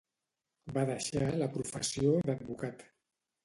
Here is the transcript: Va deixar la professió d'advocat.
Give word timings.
Va 0.77 0.85
deixar 0.91 1.29
la 1.43 1.49
professió 1.59 2.17
d'advocat. 2.31 2.87